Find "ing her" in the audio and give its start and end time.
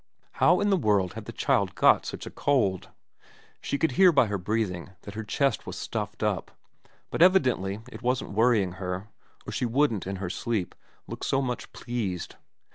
8.63-9.09